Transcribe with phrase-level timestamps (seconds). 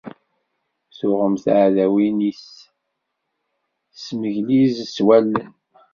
[0.97, 2.45] Tuɣem taɛdawin-is,
[3.93, 5.51] tesmegliz s wallen.